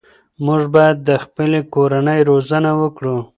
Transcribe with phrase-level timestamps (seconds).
[0.45, 3.17] موږ باید د خپلې کورنۍ روزنه وکړو.